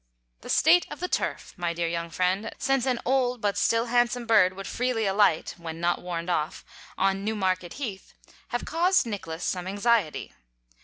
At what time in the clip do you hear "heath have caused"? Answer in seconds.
7.73-9.05